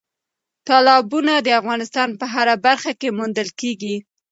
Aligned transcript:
تالابونه 0.67 1.33
د 1.41 1.47
افغانستان 1.59 2.09
په 2.19 2.25
هره 2.33 2.55
برخه 2.65 2.91
کې 2.99 3.15
موندل 3.17 3.49
کېږي. 3.59 3.95